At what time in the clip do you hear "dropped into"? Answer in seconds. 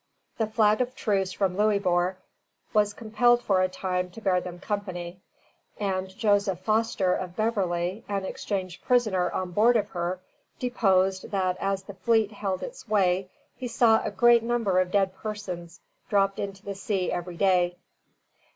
16.09-16.65